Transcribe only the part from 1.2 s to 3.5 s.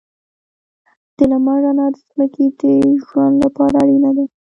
لمر رڼا د ځمکې د ژوند